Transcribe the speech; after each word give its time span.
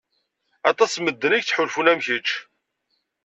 Aṭas 0.69 0.93
n 0.97 1.01
medden 1.03 1.33
i 1.33 1.37
yettḥulfun 1.39 1.91
am 1.91 1.99
kečč. 2.05 2.29